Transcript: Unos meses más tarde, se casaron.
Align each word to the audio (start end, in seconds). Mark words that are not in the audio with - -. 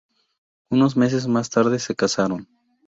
Unos 0.71 0.97
meses 0.97 1.27
más 1.27 1.51
tarde, 1.51 1.77
se 1.77 1.93
casaron. 1.93 2.47